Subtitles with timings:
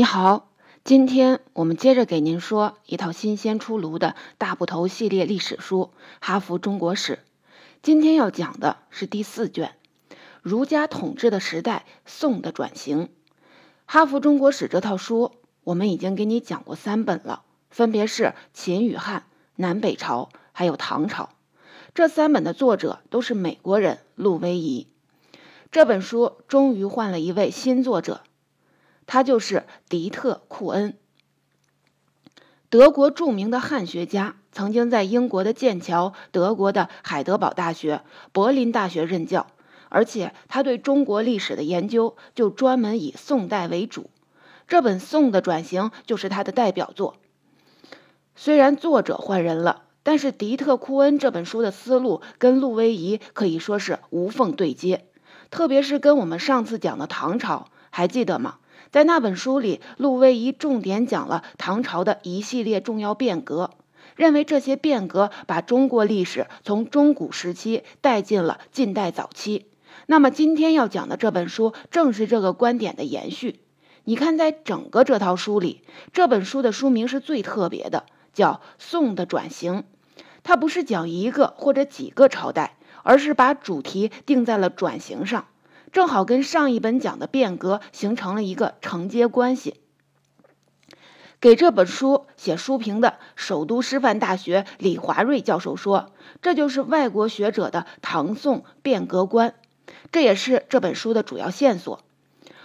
[0.00, 0.48] 你好，
[0.82, 5.90] 今天我们接着给您说一套新鲜出炉的大部头系列历史书
[6.22, 7.16] 《哈佛中国史》。
[7.82, 9.74] 今天要讲的是第四卷
[10.40, 12.98] 《儒家统治的时代：宋的转型》。
[13.84, 15.32] 《哈佛中国史》这套书
[15.64, 19.26] 我们已经给你讲过三本了，分别是秦与汉、
[19.56, 21.28] 南北朝还有唐朝。
[21.92, 24.86] 这三本的作者都是美国人陆威仪。
[25.70, 28.22] 这本书终于换了一位新作者。
[29.12, 30.96] 他就是迪特·库恩，
[32.68, 39.48] 德国著名的汉学家，曾经在英国的剑桥、德国的海德堡大学、柏林大学任教，
[39.88, 44.10] 而且他对中国历史的研究就专门以宋代为主。
[44.68, 47.16] 这本《宋的转型》就是他的代表作。
[48.36, 55.08] 虽然作者换人了，但是迪特·库恩这本书的思路跟陆威夷可以说是无缝对接，
[55.50, 58.58] 特别是跟我们上次讲的唐朝，还记得吗？
[58.90, 63.70] 在那本书里，陆威仪重点讲了唐朝的一系列重要变革，
[64.16, 69.66] 认为这些变革把中国历史从中古时期带进了近代早期。
[70.06, 73.60] 那么今天要讲的这本书正是这个观点的延续。
[74.02, 79.74] 你看，在整个这套书里，这本书的书名是最特别的，叫《宋的转型》。
[80.42, 85.46] 它不是讲一个或者几个朝代，而是把主题定在了转型上。
[85.92, 89.80] 正好跟上一本讲的变革形成了一个承接关系。
[91.40, 99.54] 给这本书写书评的首都师范大学李华瑞教授说：“这就是外国学者的唐宋变革观，
[100.12, 102.00] 这也是这本书的主要线索。”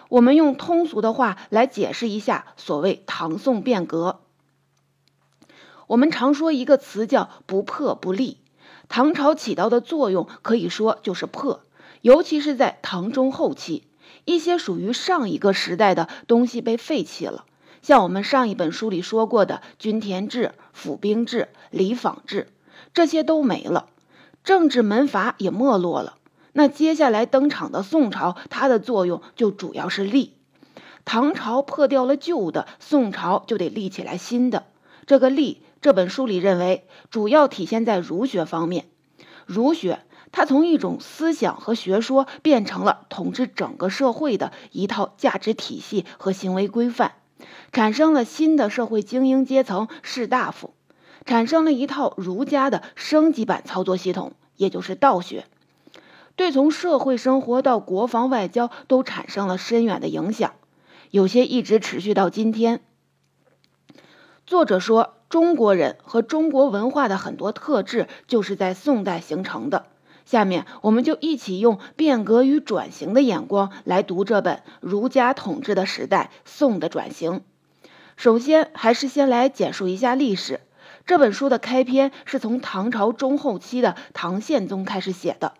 [0.09, 4.19] 我们用通俗的话来解释一下所谓唐宋变革。
[5.87, 8.37] 我们常说一个词叫“不破不立”，
[8.87, 11.64] 唐朝起到的作用可以说就是破。
[12.05, 13.81] 尤其是在唐中后期，
[14.25, 17.45] 一些属于上一个时代的东西被废弃了，
[17.81, 22.49] 像我们上一本书里说过的均田制、府兵制、礼坊制，
[22.93, 23.87] 这些都没了，
[24.43, 26.17] 政治门阀也没落了。
[26.53, 30.33] 那接下来登场的宋朝，它的作用就主要是立。
[31.05, 34.67] 唐朝破掉了旧的，宋朝就得立起来新的。
[35.07, 38.85] 这个立，这本书里认为主要体现在儒学方面，
[39.47, 40.01] 儒学。
[40.37, 47.13] 它从一种思想和学说变成了统治整个社会的一套价值体系和行为规范，
[47.71, 50.73] 产生了新的社会精英阶层士大夫，
[51.23, 55.45] 产生了一套儒家的升级版操作系统，也就是道学，
[56.35, 60.51] 对从社会生活到国防外交都产生了深远的影响，
[61.11, 62.81] 有些一直持续到今天。
[64.45, 69.85] 作者说，中国人和中国文化的很多特质就是在宋代形成的。
[70.25, 77.41] 下面我们就一起用变革与转型的眼光来读这本儒家统治的时代——宋的转型。
[78.17, 80.61] 首先，还是先来简述一下历史。
[81.05, 85.53] 这本书的开篇是从唐朝中后期的唐宪宗开始写的。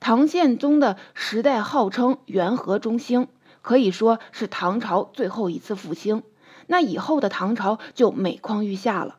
[0.00, 3.28] 唐宪宗的时代号称元和中兴，
[3.62, 6.22] 可以说是唐朝最后一次复兴。
[6.66, 9.16] 那以后的唐朝就每况愈下了。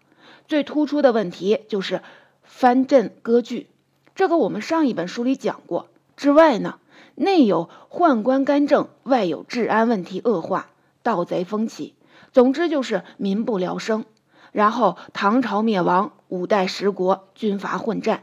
[0.47, 2.01] 最突出的问题就是
[2.43, 3.69] 藩镇割据。
[4.15, 5.89] 这个我们上一本书里讲过。
[6.15, 6.79] 之外呢，
[7.15, 10.69] 内有宦官干政，外有治安问题恶化，
[11.03, 11.95] 盗贼风起，
[12.31, 14.05] 总之就是民不聊生。
[14.53, 18.21] 然后唐朝灭亡，五代十国军阀混战。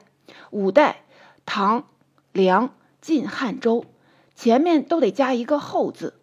[0.51, 1.03] 五代，
[1.45, 1.85] 唐、
[2.33, 2.71] 梁、
[3.03, 3.85] 晋、汉、周，
[4.35, 6.15] 前面都得加一个后字。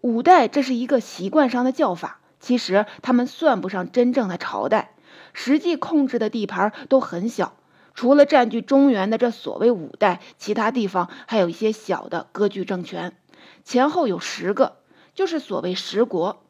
[0.00, 4.94] 五代这是一个习惯上的叫法，其实他们算不上真正的朝代，
[5.34, 7.52] 实际控制的地盘都很小。
[8.00, 13.14] 除了占据中原的这所谓五代，其他地方还有一些小的割据政权，
[13.62, 14.78] 前后有十个，
[15.14, 16.42] 就是所谓十国。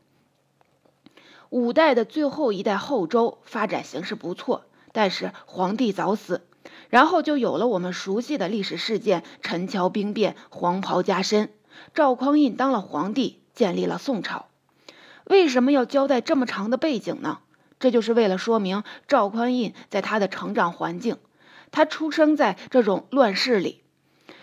[1.48, 6.46] 五代的最后一代后周发展形势不错，但是皇帝早死，
[6.88, 11.52] 然后就有了我们熟悉的历史事件——陈桥兵变、黄袍加身。
[11.92, 14.46] 赵匡胤当了皇帝，建立了宋朝。
[15.24, 17.40] 为什么要交代这么长的背景呢？
[17.80, 21.16] 这就是为了说明赵匡胤在他的成长环境。
[21.70, 23.82] 他出生在这种乱世里，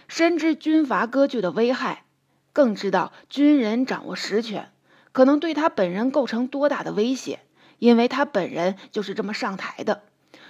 [0.07, 2.06] 深知军阀割据的危害，
[2.53, 4.71] 更知道军人掌握实权
[5.12, 7.39] 可能对他本人构成多大的威胁，
[7.79, 10.03] 因为他本人就是这么上台的，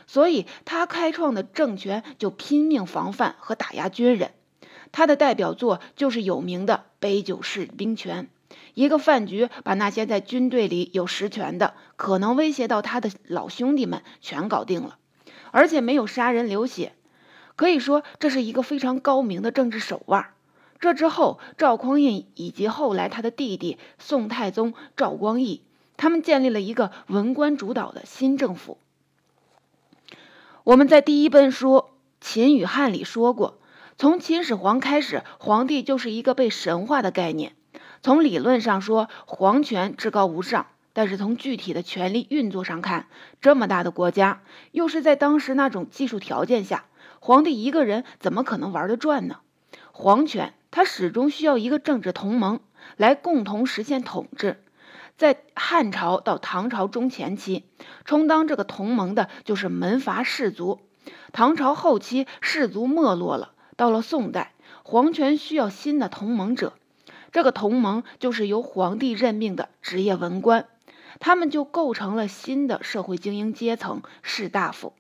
[0.06, 4.32] 所以他开创的政权就拼命防范和打压军人。
[4.92, 8.30] 他的代表作就是有名的《杯酒释兵权》，
[8.74, 14.98] 一个饭局把那些在军队里有实权的、可能威胁到他的老兄弟们全搞定了。
[15.58, 16.94] 而且没有杀人流血，
[17.56, 20.36] 可以说这是一个非常高明的政治手腕。
[20.80, 25.64] 这之后，赵匡胤以及后来他的弟弟宋太宗赵光义，
[25.98, 28.78] 他们建立了一个文官主导的新政府。
[30.64, 31.70] 我们在第一本书
[32.22, 33.58] 《秦与汉》里说过，
[33.98, 37.56] 从秦始皇开始，皇帝就是一个被神化的概念。
[38.04, 43.06] 从理论上说，皇权至高无上，但是从具体的权力运作上看，
[43.40, 44.42] 这么大的国家，
[44.72, 46.86] 又是在当时那种技术条件下，
[47.20, 49.42] 皇帝一个人怎么可能玩得转呢？
[49.92, 52.62] 皇权他始终需要一个政治同盟
[52.96, 54.64] 来共同实现统治。
[55.18, 57.66] 在汉朝到唐朝中前期，
[58.04, 60.80] 充当这个同盟的就是门阀士族。
[61.32, 63.52] 唐朝后期，士族没落了。
[63.76, 66.74] 到了宋代，皇权需要新的同盟者，
[67.32, 70.66] 这个同盟就是由皇帝任命的职业文官，
[71.20, 74.94] 他们就构成了新的社会精英阶层——士大夫。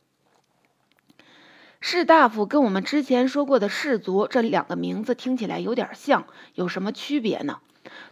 [1.79, 6.25] 士大夫跟我们之前说过的士族这两个名字听起来有点像，
[6.55, 7.59] 有什么区别呢？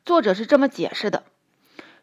[0.05, 1.23] 作者是这么解释的。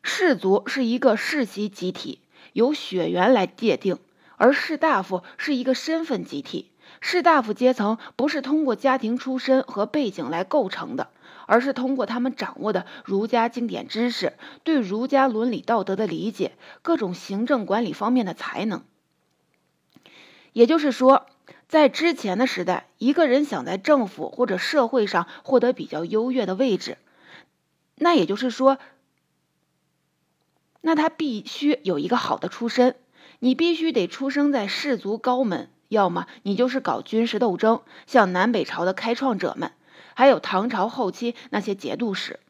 [0.02, 2.20] 士族是一个世袭集体，
[2.52, 3.98] 由血缘来界定；
[4.36, 6.72] 而士大夫是一个身份集体。
[7.00, 11.10] 士大夫阶层不是通过家庭出身和背景来构成的，
[11.52, 14.32] 而是通过他们掌握的儒家经典知识、
[14.64, 18.84] 对儒家伦理道德的理解、各种行政管理方面的才能。
[20.54, 21.26] 也就是说，
[21.68, 26.96] 在之前的时代，一个人想在政府或者社会上获得比较优越的位置，
[27.96, 28.78] 那也就是说。
[30.80, 32.96] 那他必须有一个好的出身，
[33.40, 39.72] 你必须得出生在士族高门，要么你就是搞军事斗争，像南北朝的开创者们，
[40.14, 42.40] 还有唐朝后期那些节度使。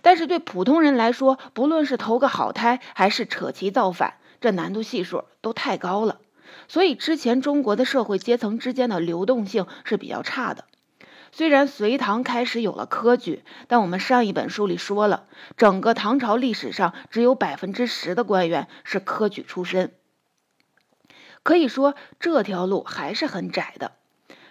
[0.00, 6.20] 但是对普通人来说，不论是投个好胎，还是扯旗造反，这难度系数都太高了。
[6.68, 10.64] 所以之前中国的社会阶层之间的流动性是比较差的。
[11.30, 15.24] 虽然隋唐开始有了科举，但我们上一本书里说了，
[15.56, 19.92] 整个唐朝历史上只有百分之十的官员是科举出身，
[21.42, 23.92] 可以说这条路还是很窄的。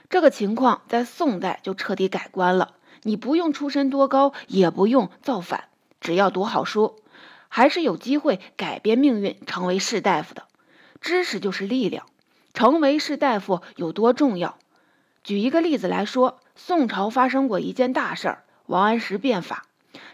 [0.09, 5.65] 这个情况在宋代就彻底改观了，你不用出身多高，也不用造反，
[5.99, 7.01] 只要读好书，
[7.49, 10.43] 还是有机会改变命运，成为士大夫的。
[11.01, 12.05] 知识就是力量，
[12.53, 14.57] 成为士大夫有多重要？
[15.23, 16.39] 举一个例子来说。
[16.59, 19.67] 宋朝发生过一件大事儿，王安石变法。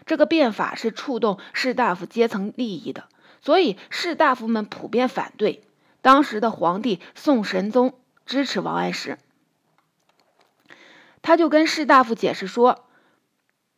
[0.04, 3.04] 这个变法是触动士大夫阶层利益的，
[3.40, 5.62] 所以士大夫们普遍反对。
[6.02, 7.94] 当时的皇帝宋神宗
[8.26, 9.18] 支持王安石，
[11.26, 12.84] 他就跟士大夫解释说，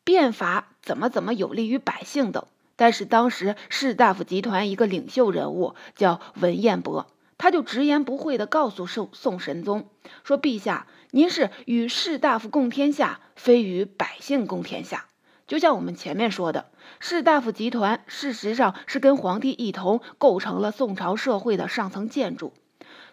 [0.03, 2.45] 变法怎么怎么有利于百姓等。
[2.75, 7.07] 但是当时士大夫集团一个领袖人物叫文彦博，
[7.39, 9.89] 他就直言不讳地告诉宋宋神宗
[10.25, 15.07] 说：“陛下。”您是与士大夫共天下，非与百姓共天下。
[15.47, 16.67] 就像我们前面说的，
[16.99, 22.53] 士大夫集团事实上是跟皇帝一同构成了宋朝社会的上层建筑。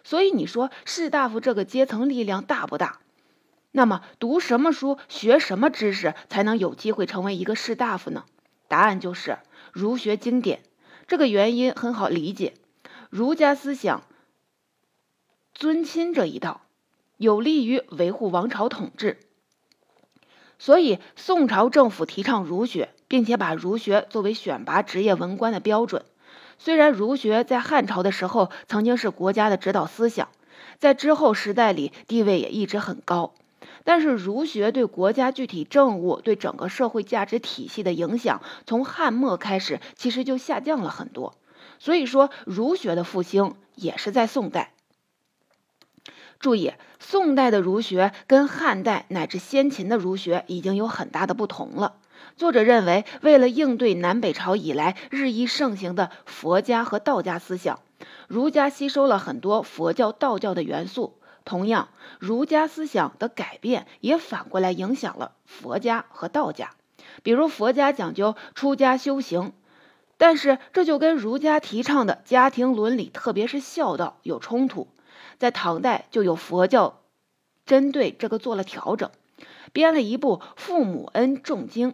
[0.02, 2.98] 所以你说士大夫这个阶层力量大不大？
[3.76, 8.24] 那么读什么书、学什么知识才能有机会成为一个士大夫呢？
[8.68, 9.38] 答案就是
[9.72, 10.62] 儒学经典。
[11.08, 12.54] 这个原因很好理解，
[13.10, 14.04] 儒家思想
[15.52, 16.60] 尊亲这一道。
[17.16, 19.18] 有利于维护王朝统治，
[20.58, 26.04] 所以宋朝政府提倡儒学，并且把儒学作为选拔职业文官的标准。
[26.58, 30.28] 虽然儒学在汉朝的时候曾经是国家的指导思想，
[30.78, 33.34] 在之后时代里地位也一直很高，
[33.84, 41.34] 但是儒学对国家具体政务、对整个社会价值体系的影响，从汉末开始其实就下降了很多。
[41.78, 44.72] 所以说，儒学的复兴也是在宋代。
[46.38, 51.96] 注意，宋代的儒学跟汉代乃至先秦的儒学已经有很大的不同了。
[52.36, 57.80] 作者认为，为了应对南北朝以来日益盛行的佛家和道家思想，
[58.28, 61.18] 儒家吸收了很多佛教、道教的元素。
[61.44, 66.70] 同样，儒家思想的改变也反过来影响了佛家和道家。
[67.22, 69.52] 比如，佛家讲究出家修行，
[70.16, 74.88] 但是这就跟儒家提倡的家庭伦理，特别是孝道有冲突。
[75.38, 77.00] 在唐代就有佛教
[77.66, 79.10] 针对这个做了调整，
[79.72, 81.92] 编了一部《父母恩重经》，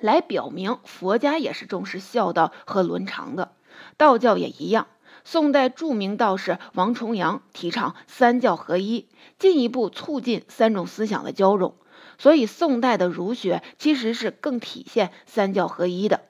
[0.00, 3.52] 来表明佛家也是重视孝道和伦常的。
[3.96, 4.86] 道教也一样。
[5.28, 9.08] 宋代著名道士王重阳提倡三教合一，
[9.40, 11.74] 进一步促进三种思想的交融。
[12.16, 16.26] 所以，宋代的儒学其实是更体现三教合一的，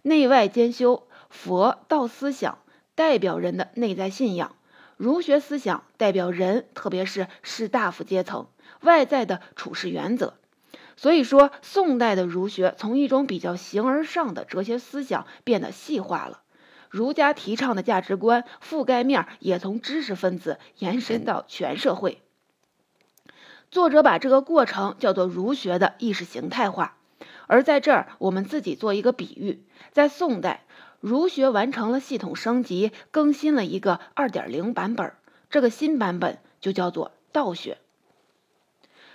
[0.00, 1.06] 内外兼修。
[1.28, 2.60] 佛道思想
[2.94, 4.56] 代表人的内在信仰。
[4.96, 8.46] 儒学思想代表人，特别是士大夫阶层
[8.80, 10.38] 外在的处事原则。
[10.96, 16.40] 所以说，宋代的儒学从一种比较形而上的哲学思想变得细化了，
[16.90, 22.22] 儒家提倡的价值观覆盖面也从知识分子延伸到全社会。
[23.70, 26.96] 作者把这个过程叫做儒学的意识形态化。
[27.46, 30.64] 而在这儿，我们自己做一个比喻，在宋代，
[31.00, 35.14] 儒学完成了系统升级，更新了一个二点零版本，
[35.48, 37.78] 这个新版本就叫做道学。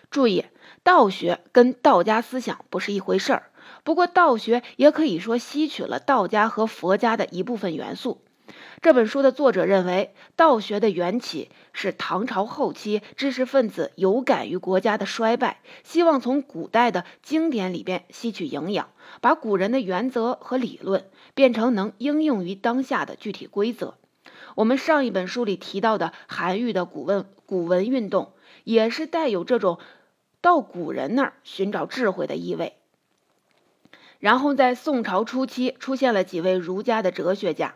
[0.10, 0.46] 注意，
[0.84, 3.52] 道学跟道家思想不是一回事儿。
[3.84, 8.22] 不过，道学也可以说吸取了道家和佛家的一部分元素。
[8.82, 18.90] 这本书的作者认为，道学的缘起是唐朝后期知识分子有感于国家的衰败，希望从古代的经典里边吸取营养，
[19.22, 23.96] 把古人的原则和理论变成能应用于当下的具体规则。
[24.56, 28.34] 我们上一本书里提到的韩愈的古文古文运动，
[28.66, 29.80] 也是带有这种。
[30.42, 32.76] 到古人那儿寻找智慧的意味。
[34.24, 37.76] 然后在宋朝初期出现了几位儒家的哲学家，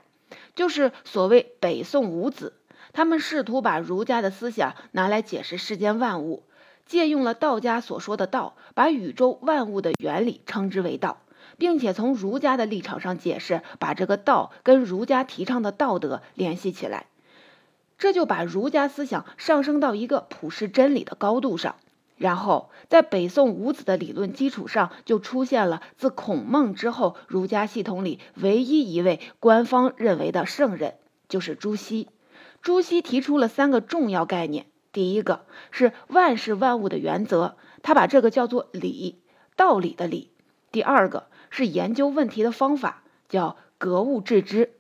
[0.56, 2.54] 就是所谓北宋五子。
[2.94, 6.44] 他们试图把儒家的思想拿来解释世间万物，
[6.86, 11.18] 借用了道家所说的道，把宇宙万物的原理称之为道，
[11.58, 17.08] 并且从儒家的立场上解释，把这个道跟儒家提倡的道德联系起来，
[17.98, 21.76] 这就把儒家思想上升到一个普世真理的高度上。
[22.18, 30.96] 然后，在北宋五子的理论基础上，就出现了自孔孟之后儒家系统里唯一一位官方认为的圣人，
[31.30, 32.10] 就是朱熹。
[32.64, 39.22] 朱熹提出了三个重要概念，第一个是万事万物的原则，他把这个叫做理，
[39.56, 40.32] 道理的理；
[40.72, 44.74] 第二个是研究问题的方法，叫格物致知，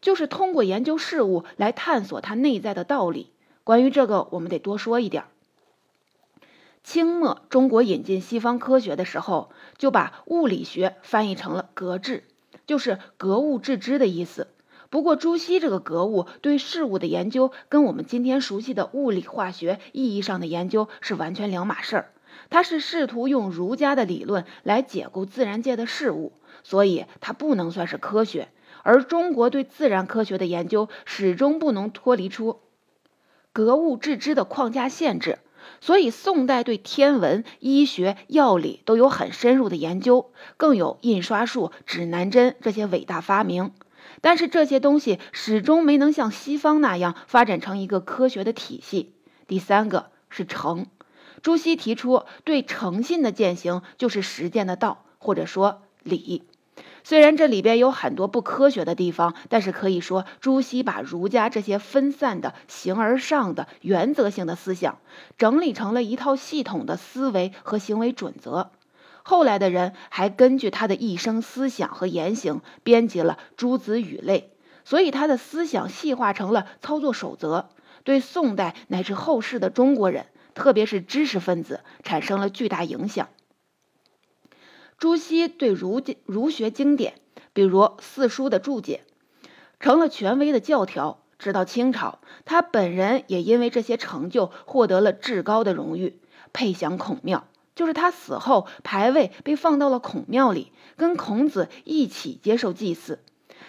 [0.00, 3.30] 就是通过研究事物来探索它内在的道理。
[3.62, 5.24] 关于这个，我们得多说一点。
[6.86, 12.22] 清末中国引进西方科学的时候，就把物理学翻译成了格致，
[12.64, 14.46] 就是格物致知的意思。
[14.88, 22.12] 不过，朱熹这个格物对事物的研究，跟我们今天熟悉的物理化学意义上的研究是完全两码事儿。
[22.50, 28.46] 他是试图用儒家的理论来解构自然界的事物，所以它不能算是科学。
[28.84, 32.60] 而中国对自然科学的研究，始终不能脱离出
[33.52, 35.40] 格物致知的框架限制。
[35.80, 43.72] 所以，宋代对天文、医学、药理都有很深入的研究，更有印刷术、指南针这些伟大发明。
[44.20, 49.12] 但是，这些东西始终没能像西方那样发展成一个科学的体系。
[49.46, 50.86] 第三个是诚，
[51.42, 56.42] 朱熹提出对诚信的践行就是实践的道，或者说理。
[57.08, 64.98] 虽然这里边有很多不科学的地方，但是可以说，朱熹把儒家这些分散的、形而上的、原则性的思想，
[65.38, 68.72] 整理成了一套系统的思维和行为准则。
[69.22, 74.50] 后来的人还根据他的一生思想和言行，编辑了《诸子语类》，
[74.88, 77.68] 所以他的思想细化成了操作守则，
[78.02, 83.28] 对宋代乃至后世的中国人，特别是知识分子，产生了巨大影响。
[84.98, 87.14] 朱熹对儒儒学经典，
[87.52, 89.04] 比如四书的注解，
[89.78, 91.22] 成了权威的教条。
[91.38, 96.18] 直到清朝，他本人也因为这些成就获得了至高的荣誉，
[96.54, 97.46] 配享孔庙。
[97.74, 103.18] 就是他死后，牌位被放到了孔庙里，跟孔子一起接受祭祀。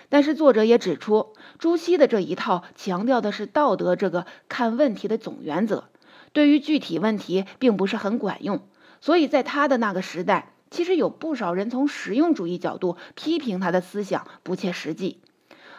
[0.08, 5.90] 但是作者也指出，朱熹的这一套强调的是道德这个看问题的总原则，
[6.32, 8.62] 对于具体问题并不是很管用。
[9.02, 10.54] 所以在他的那个时代。
[10.70, 15.22] 其实有不少人从实用主义角度批评他的思想不切实际。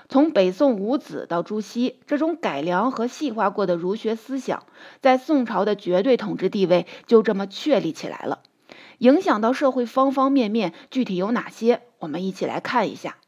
[0.08, 4.64] 从北宋五子到朱熹，这种改良和细化过的儒学思想，
[5.02, 8.40] 在宋朝的绝对统治地位就这么确立起来了，
[8.96, 10.72] 影响到社会方方面面。
[10.90, 11.82] 具体有哪些？
[11.98, 13.18] 我们一起来看一下。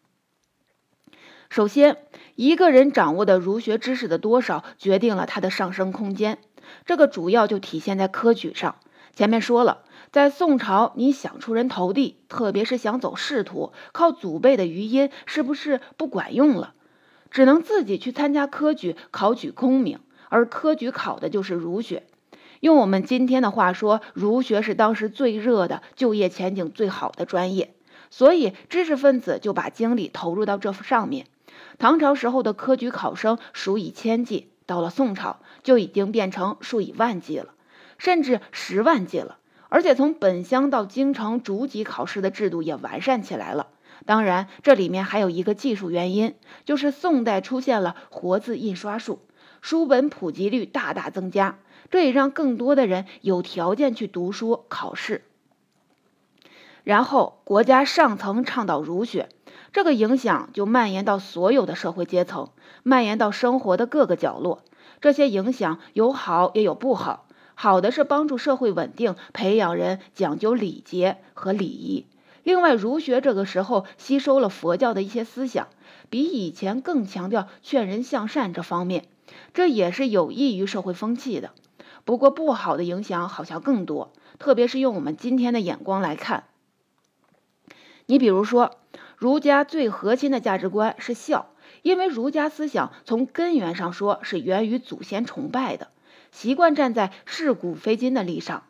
[1.51, 1.99] 首先，
[2.35, 6.39] 一个人掌握的儒学知识的多少，决定了他的上升空间。
[6.87, 8.77] 这个主要就体现在科举上。
[9.15, 9.83] 前面说了。
[10.13, 16.75] 在宋朝，你想出人头地，特别是想走仕途，靠祖辈的余荫是不是不管用了？
[17.31, 20.01] 只能自己去参加科举，考取功名。
[20.29, 22.03] 而科举考的就是儒学。
[22.59, 27.73] 用我们今天的话说，儒学是当时最热的、就业前景最好的专业，
[28.11, 31.27] 所以知识分子就把精力投入到这上面。
[31.79, 37.55] 唐朝时候的科举考生数以千计，到了宋朝就已经变成数以万计了，
[37.97, 39.37] 甚至十万计了。
[39.71, 43.69] 而且从本乡到京城逐级考试的制度也完善起来了。
[44.05, 46.35] 当然，这里面还有一个技术原因，
[46.65, 49.21] 就是宋代出现了活字印刷术，
[49.61, 51.59] 书本普及率大大增加，
[51.91, 55.23] 这也让更多的人有条件去读书考试。
[56.83, 59.29] 然后国家上层倡导儒学，
[59.71, 62.49] 这个影响就蔓延到所有的社会阶层，
[62.83, 64.65] 蔓延到生活的各个角落。
[65.03, 67.27] 这些影响有好也有不好，
[67.63, 72.07] 好的是帮助社会稳定，培养人讲究礼节和礼仪。
[72.43, 75.69] 另外，儒学这个时候吸收了佛教的一些思想，
[76.09, 79.05] 比以前更强调劝人向善这方面，
[79.53, 81.51] 这也是有益于社会风气的。
[82.07, 86.45] 不过，不好的影响好像更多，特别是用我们今天的眼光来看。
[88.07, 88.79] 你比如说，
[89.19, 91.51] 儒家最核心的价值观是孝，
[91.83, 95.89] 因为儒家思想从根源上说是源于祖先崇拜的，
[96.33, 98.65] 习惯站在是古非今的立场，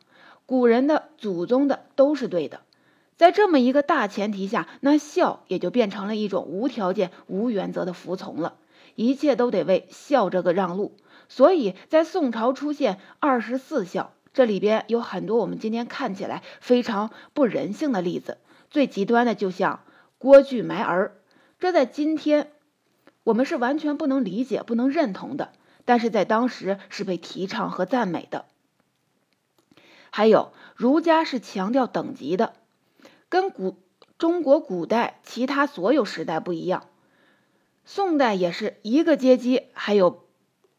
[0.47, 2.61] 古人的祖宗的都是对的。
[3.17, 8.55] 在这么一个大前提下，那孝也就变成了一种无条件、无原则的服从了，
[8.95, 10.97] 一切都得为孝这个让路。
[11.29, 18.39] 所以在宋朝出现二十四孝，这里边有很多我们今天看起来非常不人性的例子。
[18.71, 19.81] 最极端的就像
[20.17, 21.13] 郭巨埋儿，
[21.59, 22.51] 这在今天
[23.23, 25.53] 我们是完全不能理解、不能认同的，
[25.85, 28.45] 但是在当时是被提倡和赞美的。
[30.11, 32.55] 还有儒家是强调等级的。
[33.29, 33.77] 跟古
[34.19, 36.89] 中国古代其他所有时代不一样，
[37.85, 40.25] 宋代也是一个阶级还有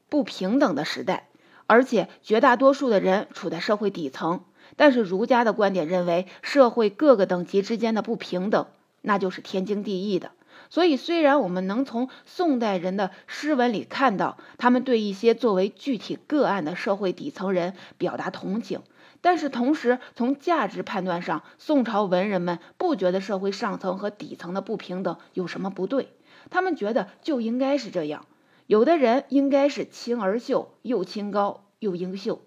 [0.10, 1.30] 不平等的时代，
[1.66, 4.44] 而且绝大多数的人处在社会底层。
[4.76, 8.68] 但是儒家的观点认为，社会各个等级之间的不平等
[9.02, 10.32] 那就是天经地义的。
[10.72, 18.82] 所以，虽然我们能从宋代人的诗文里看到他们对一些作为具体个案的社会底层人表达同情。
[19.20, 26.08] 但是同时，从价值判断上，宋朝文人们不觉得社会上层和底层的不平等有什么不对，
[26.50, 28.26] 他们觉得就应该是这样。
[28.66, 32.40] 有的人应该是清而秀，又清高又英秀；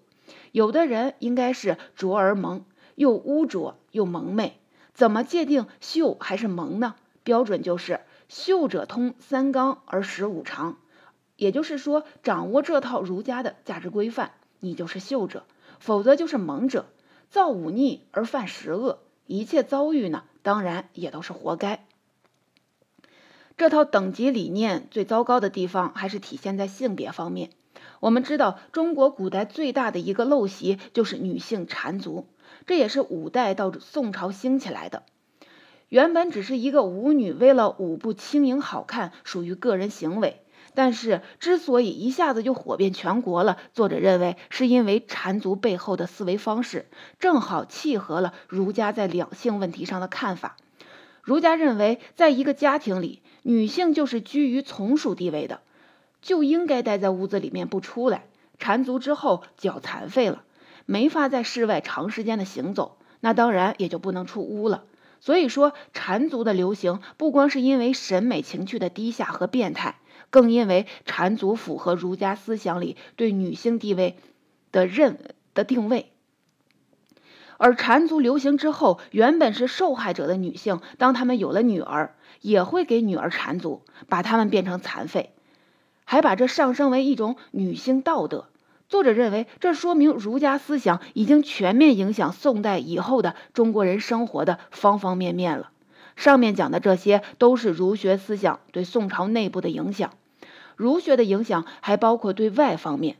[0.51, 2.65] 有的人应该是浊而萌，
[2.95, 4.57] 又污浊又蒙昧。
[4.95, 6.95] 怎么界定秀还是萌呢？
[7.23, 10.77] 标准就是秀者通三纲而实五常，
[11.35, 15.45] 也就是说，掌握这套儒家的价值规范，你就是秀者。
[15.77, 16.85] 否则就是蒙者，
[17.29, 21.85] 造忤逆而犯十恶，一切遭遇呢，当然也都是活该。
[23.57, 27.51] 这套等级理念最糟糕的地方，还是体现在性别方面。
[27.99, 32.27] 我们知道，中国古代最大的一个陋习就是女性缠足，
[32.65, 35.03] 这也是五代到宋朝兴起来的。
[35.89, 40.41] 原本只是一个舞女为了舞步轻盈好看，属于个人行为。
[40.73, 50.57] 但是，之所以一下子就火遍全国了，作者认为是因为缠足背后的思维方式正好契合了儒家在两性问题上的看法。
[51.21, 55.61] 儒家认为，在一个家庭里，女性就是居于从属地位的，
[56.21, 58.25] 就应该待在屋子里面不出来。
[58.59, 60.43] 缠足之后，脚残废了，
[60.85, 64.83] 没法在室外长时间的行走，那当然也就不能出屋了。
[65.25, 69.95] 所以说，缠足的流行不光是因为审美情趣的低下和变态。
[70.29, 74.17] 更因为缠足符合儒家思想里对女性地位
[74.71, 75.17] 的认
[75.55, 76.11] 的定位，
[77.57, 85.33] 而缠足流行之后，原本是受害者的女性，当她们有了女儿，也会给女儿缠足，把她们变成残废，
[86.03, 88.49] 还把这上升为一种女性道德。
[88.87, 95.71] 作者认为，这说明儒家思想已经全面影响宋代以后的中国人生活的方方面面了。
[96.15, 100.13] 上面讲的这些都是儒学思想对宋朝内部的影响，
[100.75, 103.17] 儒学的影响还包括对外方面。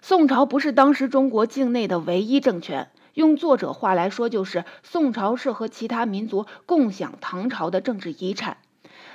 [0.00, 8.58] 宋朝不是当时中国境内的唯一政权，用作者话来说，就是宋朝是和其他民族共享唐朝的政治遗产。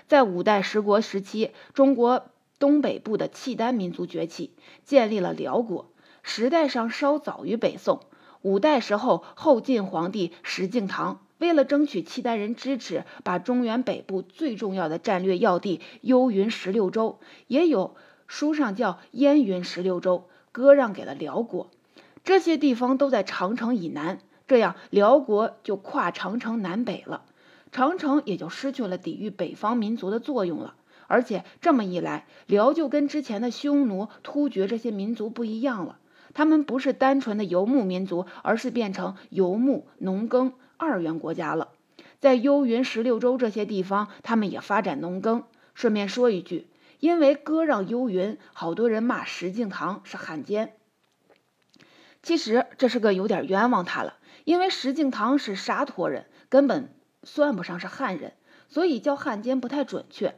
[0.07, 4.51] 在五代十国时期，中国东北部的契丹民族崛起，
[4.83, 5.91] 建立了辽国，
[6.23, 8.01] 时代上稍早于北宋。
[8.41, 11.17] 五代时候，后晋皇帝石敬瑭。
[11.39, 21.69] 为了争取契丹人支持，把中原北部最重要的战略要地幽云十六州，也有书上叫燕云十六州，割让给了辽国。
[22.23, 27.23] 这些地方都在长城以南，这样辽国就跨长城南北了，
[27.71, 30.73] 长城也就失去了抵御北方民族的作用了。
[31.07, 35.99] 而且这么一来，辽就跟之前的匈奴、突厥这些民族不一样了，
[36.33, 40.53] 他们不是单纯的游牧民族，而是变成游牧农耕。
[40.77, 41.69] 二元国家了，
[42.19, 45.43] 在幽云十六州这些地方，他们也发展农耕。
[45.73, 46.67] 顺便说一句，
[46.99, 50.73] 因为割让幽云，好多人骂石敬瑭是汉奸。
[52.21, 56.93] 其实这是个有点冤枉他了，因为石敬瑭是沙陀人，根本
[57.23, 58.33] 算不上是汉人，
[58.67, 60.35] 所以叫汉奸不太准确。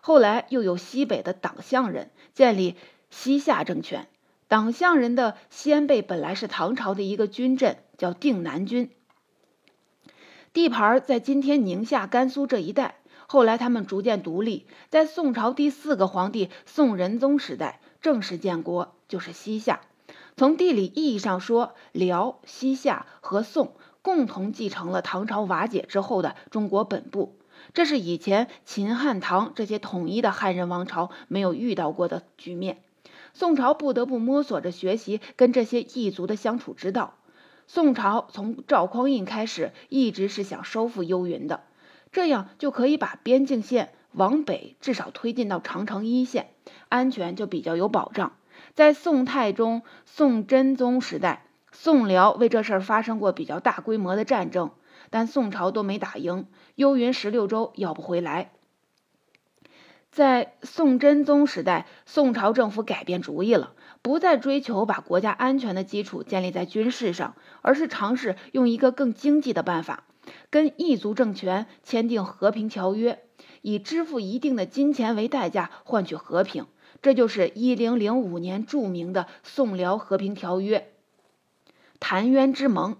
[0.00, 2.76] 后来又有西北的党项人建立
[3.10, 4.08] 西夏政权，
[4.48, 8.90] 党项人的先辈本来是唐朝的一个军镇，叫定南军。
[10.52, 12.96] 地盘在今天宁夏、甘肃这一带。
[13.28, 19.82] 后来他们逐渐独立，在宋朝第四个皇帝宋仁宗时代正式建国，就是西夏。
[20.36, 27.36] 从地理意义上说，辽、西夏和宋共同继承了唐朝瓦解之后的中国本部，
[27.72, 32.82] 这是以前秦汉唐这些统一的汉人王朝没有遇到过的局面。
[33.32, 37.14] 宋朝不得不摸索着学习跟这些异族的相处之道。
[37.66, 41.62] 宋朝从赵匡胤开始，一直是想收复幽云的。
[42.10, 46.48] 这样就可以把边境线往北至少推进到长城一线，
[46.88, 48.32] 安全就比较有保障。
[48.74, 54.72] 在宋太宗、宋真宗时代，宋辽为这事儿发生过比较大规模的战争，
[55.10, 56.46] 但宋朝都没打赢，
[56.80, 58.52] 幽云十六州要不回来。
[60.10, 70.04] 在宋真宗时代，宋朝政府改变主意了，不再追求把国家安全的基础建立在军事上，而是尝试用一个更经济的办法。
[70.48, 73.22] 跟异族政权签订和平条约，
[73.60, 76.64] 以支付一定的金钱为代价换取和平，
[77.02, 80.90] 这就是一零零五年著名的宋辽和平条约——
[82.00, 82.96] 澶渊之盟。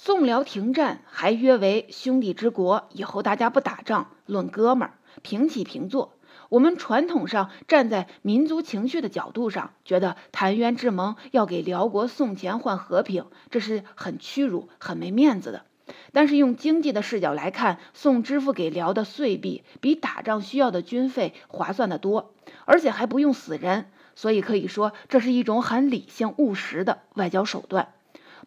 [0.00, 6.14] 宋辽停战，还约为兄弟之国，以后大家不打仗，论哥们儿，平起平坐。
[6.50, 15.64] 我们传统上站在民族情绪的角度上，觉得澶渊之盟要给辽国送钱换和平，这是很屈辱、很没面子的。
[16.12, 22.32] 但是用经济的视角来看，宋支付给辽的岁币比打仗需要的军费划算得多，
[22.66, 27.88] 而且还不用死人，所以可以说这是一种很理性务实的外交手段。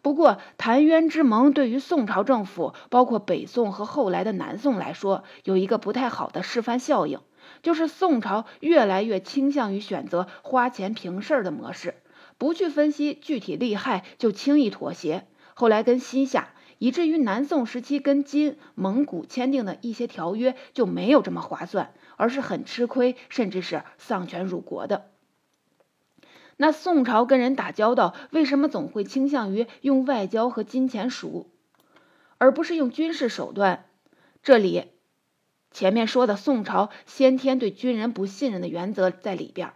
[0.02, 7.20] 不过，澶渊之盟对于宋朝政府，包括北宋和后来的南宋来说，有一个不太好的示范效应，
[7.62, 11.94] 就是宋朝越来越倾向于选择花钱平事儿的模式，
[12.36, 15.26] 不去分析具体利害就轻易妥协。
[15.54, 16.48] 后来跟西夏。
[16.78, 25.11] 以至于南宋时期跟金、蒙古签订的一些条约就没有这么划算，而是很吃亏，甚至是丧权辱国的。
[26.56, 31.50] 那宋朝跟人打交道，为什么总会倾向于用外交和金钱赎，
[32.38, 33.86] 而不是用军事手段？
[34.42, 34.86] 这里
[35.70, 39.72] 前面说的宋朝先天对军人不信任的原则在里边，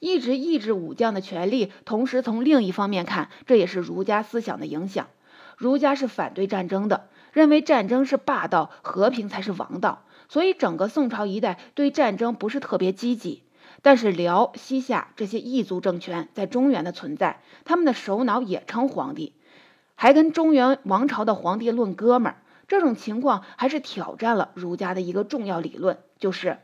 [0.00, 1.72] 一直抑制武将的权利。
[1.84, 5.08] 同时从另一方面看，这也是儒家思想的影响。
[5.56, 10.02] 儒家是反对战争的，认为战争是霸道，和平才是王道。
[10.28, 13.44] 所以整个宋朝一代对战争不是特别积极。
[13.86, 19.32] 但是辽、西夏这些异族政权在中原的存在，他们的首脑也称皇帝，
[19.94, 22.42] 还跟中原王朝的皇帝论哥们儿。
[22.66, 26.58] 这种情况还是挑战了儒家的一个重要理论，就是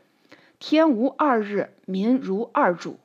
[0.59, 2.99] 天无二日，民如二主，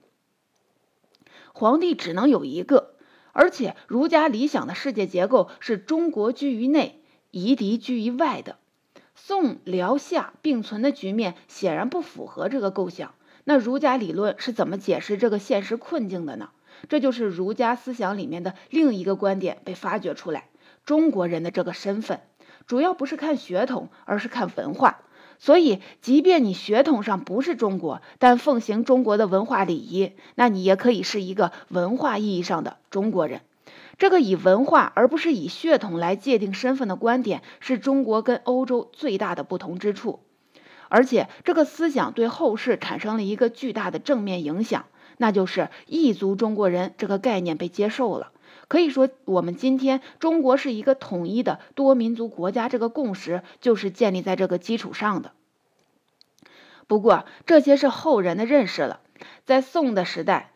[1.52, 2.94] 皇帝只能有一个。
[3.30, 7.00] 而且，儒家理想的世界结构是中国居于内，
[7.30, 8.56] 夷狄居于外的。
[9.14, 13.14] 宋、辽、夏并存的局面显然不符合这个构想。
[13.48, 16.50] 那儒家理论是怎么解释这个现实困境的呢？
[16.90, 20.50] 这就是儒家思想里面的另一个观点被发掘出来：
[20.84, 22.20] 中国人的这个身份，
[22.66, 25.00] 主要不是看血统，而是看文化。
[25.38, 33.40] 所以，即便你血统上不是中国，但奉行中国的文化礼仪，那你也可以是一个文化意义上的中国人。
[33.96, 40.20] 这个以文化而不是以血统来界定身份的观点，是中国跟欧洲最大的不同之处。
[40.88, 48.32] 而且，这个思想对后世产生了一个巨大的正面影响，那就是异族中国人这个概念被接受了。
[48.68, 55.32] 可以说，我们今天中国是一个统一的多民族国家，这个共识就是建立在这个基础上的。
[56.86, 59.00] 不过，这些是后人的认识了。
[59.44, 60.52] 在宋的时代，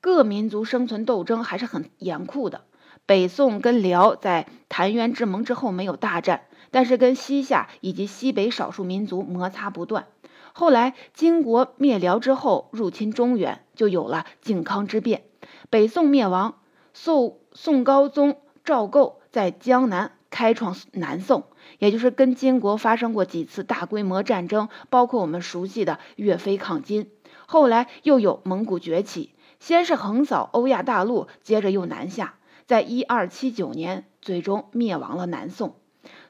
[0.00, 2.62] 各民族生存斗争还是很严酷的。
[3.06, 10.06] 北宋跟辽在澶渊之盟之后没有大战，但是跟西夏以及西北少数民族摩擦不断。
[10.52, 15.24] 后来金国灭辽之后，入侵中原，就有了靖康之变。
[15.70, 16.56] 北宋灭亡。
[16.94, 21.44] 宋宋高宗赵构在江南开创南宋，
[21.78, 27.12] 也就是跟金国发生过几次大规模战争，包括我们熟悉的岳飞抗金。
[27.46, 32.34] 后来又有蒙古崛起，先是横扫欧亚大陆，接着又南下，
[32.66, 35.76] 在一二七九年最终灭亡了南宋。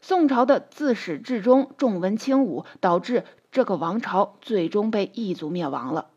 [0.01, 6.11] 宋朝的自始至终重文轻武，导致这个王朝最终被异族灭亡了。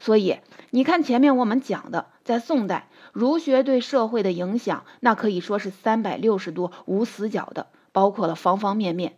[0.00, 0.38] 所以
[0.70, 2.88] 你看前面我们讲的，在宋代。
[3.12, 9.16] 儒学对社会的影响，那可以说是三百六十度无死角的，包括了方方面面，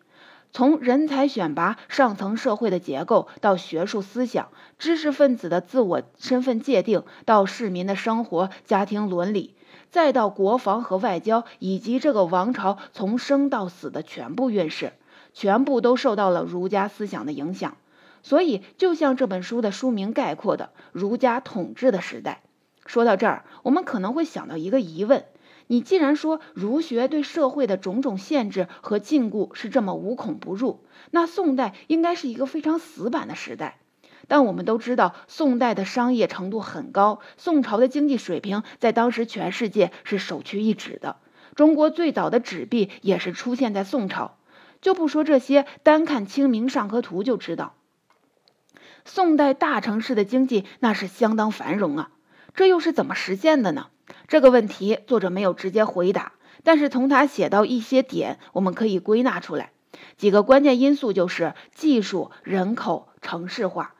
[0.56, 9.56] 从人才选拔、上层社会的结构，到学术思想、知识分子的自我身份界定，到市民的生活、家庭伦理，
[9.90, 14.92] 再到国防和外交，以及这个王朝从生到死的全部运势，
[15.32, 17.76] 全部都受到了儒家思想的影响。
[18.22, 22.42] 所以，就像这本书的书名概括的“儒家统治的时代”。
[22.86, 25.24] 说到这儿，我们可能会想到一个疑问：
[25.74, 33.80] 你既然说儒学对社会的种种限制和禁锢是这么无孔不入，那宋代应该是一个非常死板的时代。
[34.28, 41.16] 但我们都知道，宋代的商业程度很高，宋朝的经济水平在当时全世界是首屈一指的。
[41.56, 44.36] 中国最早的纸币也是出现在宋朝。
[44.80, 47.74] 就不说这些，单看《清明上河图》就知道，
[49.04, 52.10] 宋代大城市的经济那是相当繁荣啊。
[52.54, 53.88] 这又是怎么实现的呢？
[54.28, 59.72] 这个问题作者没有直接回答，但是从他写到一些点，我们可以归纳出来
[60.16, 63.94] 几个关键因素，就是技术、人口、城市化。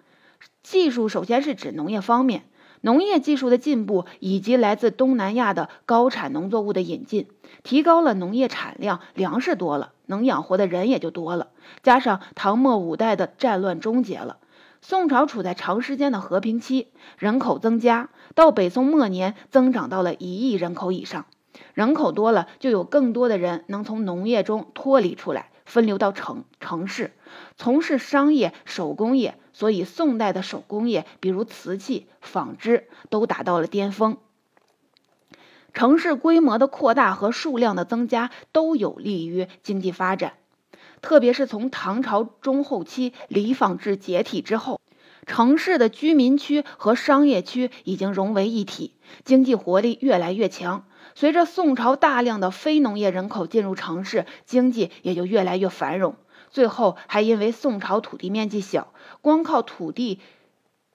[0.62, 2.44] 技术首先是指农业方面，
[2.80, 7.28] 农业技术的进步以及来自东南亚的高产农作物的引进，
[7.62, 11.48] 提高了农业产量，粮食多了，能养活的人也就多了。
[11.82, 14.38] 加上唐末五代的战乱终结了，
[14.86, 21.24] 宋朝处在长时间的和平期，人口增加，到北宋末年增长到了一亿人口以上。
[21.72, 27.12] 人口多了，就有更多的人能从农业中脱离出来，分流到城城市，
[27.56, 29.38] 从事商业、手工业。
[29.54, 34.18] 所以，宋代的手工业，比如瓷器、纺织，都达到了巅峰。
[35.72, 40.34] 城市规模的扩大和数量的增加，都有利于经济发展。
[41.04, 44.80] 特别是从唐朝中后期李坊制解体之后，
[45.26, 50.86] 城市的居民区和商业区已经融为一体，经济活力越来越强。
[51.14, 56.16] 随着宋朝大量的非农业人口进入城市，经济也就越来越繁荣。
[56.48, 60.20] 最后还因为宋朝土地面积小，光靠土地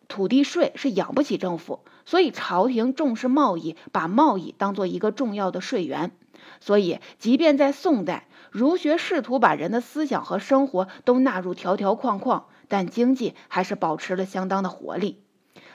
[0.08, 6.12] 土地税是养不起政府，所以朝廷重视贸易，把贸易当做一个重要的税源。
[6.62, 15.22] 所以，即便在宋代，儒学试图把人的思想和生活都纳入条条框框，但经济还是保持了相当的活力。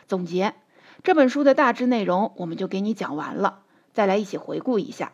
[0.07, 0.55] 总结
[1.03, 3.61] 这本书的大致内容，我们就给你讲完了。
[3.93, 5.13] 再来一起回顾一下。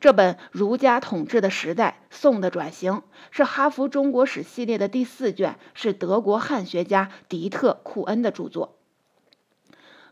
[0.00, 2.92] 这本《儒家统治的时代：宋的转型》
[3.30, 8.76] 是哈佛中国史系列的第四卷，是德国汉学家迪特·库恩的著作。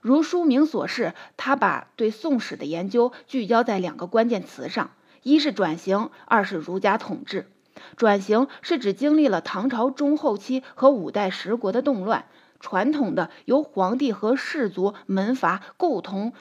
[0.03, 4.91] 如书名所示，他把对宋史的研究聚焦在两个关键词上：
[5.23, 7.51] 一是转型，二是儒家统治。
[7.97, 12.27] 转型是指经历了唐朝中后期和五代十国的动乱，
[12.59, 16.33] 传统的由皇帝和士族门阀共同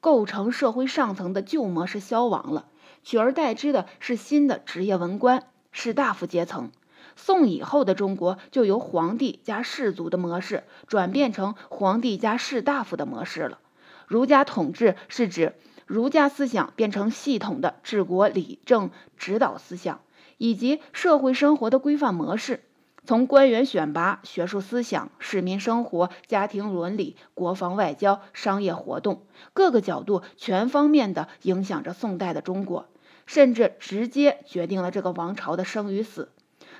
[0.00, 2.66] 构成社会上层的旧模式消亡了。
[3.04, 6.70] 取而代之的是新的职业文官、士大夫阶层。
[7.16, 13.58] 宋以后的中国就由皇帝加士族的模式转变成皇帝加士大夫的模式了。
[14.06, 15.54] 儒家统治是指
[15.88, 20.02] 儒家思想变成系统的治国理政指导思想，
[20.36, 22.62] 以及社会生活的规范模式。
[23.04, 29.22] 从官员选拔、学术思想、市民生活、家庭伦理、国防外交、商业活动
[29.54, 32.86] 各个角度，全方面的影响着宋代的中国。
[33.24, 36.30] 甚至直接决定了这个王朝的生与死。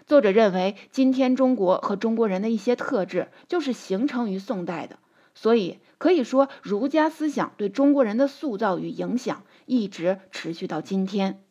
[0.06, 4.98] 作者认为，今天中国和中国人的一些特质就是形成于宋代的，
[5.34, 11.42] 所以可以说，儒家思想对中国人的塑造与影响一直持续到今天。